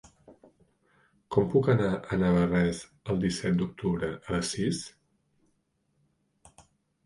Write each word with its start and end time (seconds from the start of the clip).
Com 1.35 1.51
puc 1.55 1.69
anar 1.73 1.89
a 2.15 2.19
Navarrés 2.23 2.81
el 3.15 3.23
disset 3.27 3.61
d'octubre 3.61 4.13
a 4.17 4.37
les 4.41 4.53
sis? 4.55 4.83